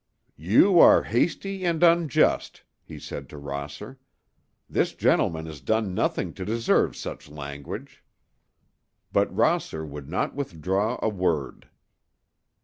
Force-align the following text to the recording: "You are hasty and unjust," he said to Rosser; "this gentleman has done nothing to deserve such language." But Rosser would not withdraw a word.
"You 0.41 0.79
are 0.79 1.03
hasty 1.03 1.63
and 1.63 1.83
unjust," 1.83 2.63
he 2.83 2.97
said 2.97 3.29
to 3.29 3.37
Rosser; 3.37 3.99
"this 4.67 4.95
gentleman 4.95 5.45
has 5.45 5.61
done 5.61 5.93
nothing 5.93 6.33
to 6.33 6.43
deserve 6.43 6.95
such 6.97 7.29
language." 7.29 8.03
But 9.13 9.31
Rosser 9.31 9.85
would 9.85 10.09
not 10.09 10.33
withdraw 10.33 10.97
a 11.03 11.09
word. 11.09 11.69